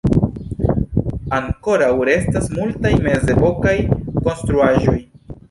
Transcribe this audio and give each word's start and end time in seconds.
Ankoraŭ 1.39 1.89
restas 2.09 2.49
multaj 2.57 2.93
mezepokaj 3.09 3.77
konstruaĵoj. 4.01 4.99